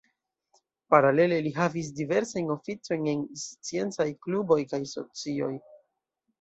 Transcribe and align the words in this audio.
Paralele 0.93 1.37
li 1.47 1.51
havis 1.57 1.91
diversajn 1.99 2.49
oficojn 2.55 3.07
en 3.13 3.23
sciencaj 3.45 4.11
kluboj 4.27 4.61
kaj 4.75 4.85
socioj. 4.97 5.55